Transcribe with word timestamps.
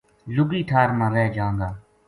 لُگی 0.35 0.61
ٹھار 0.69 0.89
ما 0.97 1.05
رہ 1.13 1.25
جاں 1.35 1.51
گا‘‘ 1.59 1.69